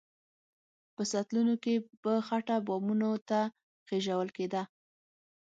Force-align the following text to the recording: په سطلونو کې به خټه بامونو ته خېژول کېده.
په 0.95 1.03
سطلونو 1.11 1.55
کې 1.63 1.73
به 2.01 2.13
خټه 2.27 2.57
بامونو 2.67 3.11
ته 3.29 3.39
خېژول 3.87 4.29
کېده. 4.37 4.63